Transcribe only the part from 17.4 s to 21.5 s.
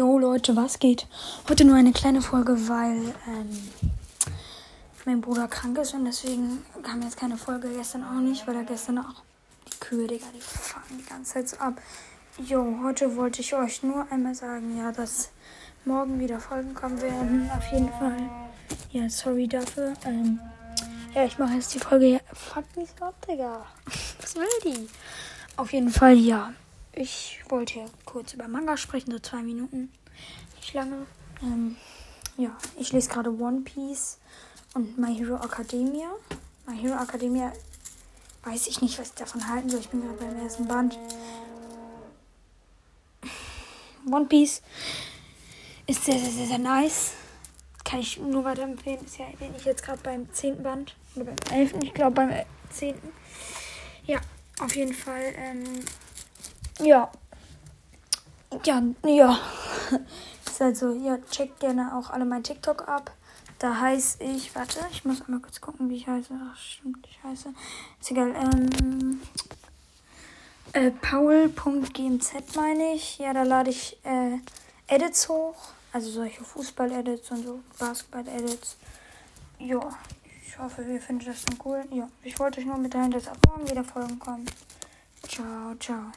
Auf jeden Fall. Ja, sorry dafür. Ähm, ja, ich